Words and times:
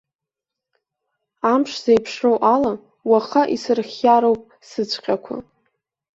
Амш 1.51 1.71
зеиԥшроу 1.83 2.37
ала 2.53 2.73
уаха 3.11 3.43
исырхиароуп 3.55 4.41
сыцәҟьақәа. 4.67 5.35